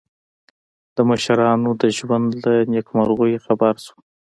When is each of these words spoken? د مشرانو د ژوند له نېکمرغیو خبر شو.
د 0.95 0.97
مشرانو 1.09 1.69
د 1.81 1.83
ژوند 1.97 2.27
له 2.43 2.51
نېکمرغیو 2.71 3.43
خبر 3.45 3.73
شو. 3.85 3.97